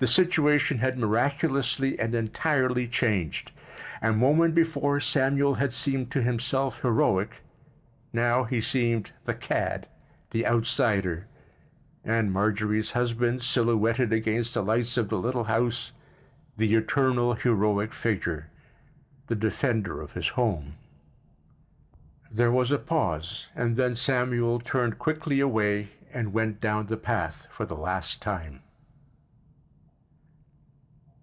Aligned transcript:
The 0.00 0.08
situation 0.08 0.80
had 0.80 0.98
miraculously 0.98 1.98
and 1.98 2.14
entirely 2.14 2.86
changed—a 2.86 4.12
moment 4.12 4.54
before 4.54 5.00
Samuel 5.00 5.54
had 5.54 5.72
seemed 5.72 6.10
to 6.10 6.20
himself 6.20 6.82
heroic; 6.82 7.40
now 8.12 8.44
he 8.44 8.60
seemed 8.60 9.12
the 9.24 9.32
cad, 9.32 9.88
the 10.30 10.46
outsider, 10.46 11.26
and 12.04 12.30
Marjorie's 12.30 12.90
husband, 12.90 13.40
silhouetted 13.40 14.12
against 14.12 14.52
the 14.52 14.62
lights 14.62 14.98
of 14.98 15.08
the 15.08 15.16
little 15.16 15.44
house, 15.44 15.92
the 16.58 16.74
eternal 16.74 17.32
heroic 17.32 17.94
figure, 17.94 18.50
the 19.28 19.34
defender 19.34 20.02
of 20.02 20.12
his 20.12 20.28
home. 20.28 20.74
There 22.30 22.52
was 22.52 22.70
a 22.70 22.76
pause 22.76 23.46
and 23.56 23.78
then 23.78 23.94
Samuel 23.94 24.60
turned 24.60 24.98
quickly 24.98 25.40
away 25.40 25.88
and 26.12 26.34
went 26.34 26.60
down 26.60 26.88
the 26.88 26.98
path 26.98 27.46
for 27.48 27.64
the 27.64 27.74
last 27.76 28.20
time. 28.20 28.60